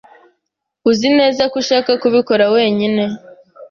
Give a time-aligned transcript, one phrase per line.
[0.89, 3.03] Uzi neza ko ushaka kubikora wenyine?